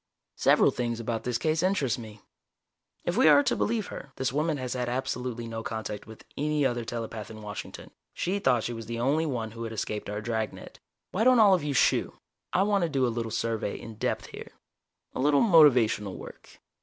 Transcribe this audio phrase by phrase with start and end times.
[0.37, 2.21] "Several things about this case interest me.
[3.05, 6.65] If we are to believe her, this woman has had absolutely no contact with any
[6.65, 10.19] other telepath in Washington she thought she was the only one who had escaped our
[10.19, 10.79] dragnet.
[11.11, 12.17] Why don't all of you shoo
[12.51, 14.53] I want to do a little survey in depth here
[15.13, 16.57] a little motivational work.